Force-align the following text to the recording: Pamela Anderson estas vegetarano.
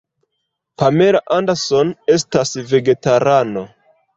Pamela 0.81 1.21
Anderson 1.35 1.93
estas 2.17 2.57
vegetarano. 2.73 3.67